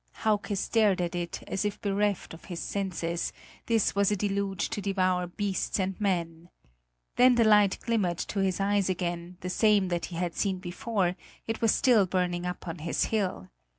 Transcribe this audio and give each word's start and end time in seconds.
Hauke 0.25 0.57
stared 0.57 0.99
at 0.99 1.13
it, 1.13 1.43
as 1.45 1.63
if 1.63 1.79
bereft 1.79 2.33
of 2.33 2.45
his 2.45 2.59
senses; 2.59 3.31
this 3.67 3.93
was 3.93 4.09
a 4.09 4.15
deluge 4.15 4.71
to 4.71 4.81
devour 4.81 5.27
beasts 5.27 5.79
and 5.79 6.01
men. 6.01 6.49
Then 7.17 7.35
the 7.35 7.43
light 7.43 7.77
glimmered 7.81 8.17
to 8.33 8.39
his 8.39 8.59
eyes 8.59 8.89
again, 8.89 9.37
the 9.41 9.49
same 9.51 9.89
that 9.89 10.05
he 10.05 10.15
had 10.15 10.33
seen 10.35 10.57
before; 10.57 11.15
it 11.45 11.61
was 11.61 11.71
still 11.75 12.07
burning 12.07 12.47
up 12.47 12.67
on 12.67 12.79
his 12.79 13.03
hill. 13.13 13.49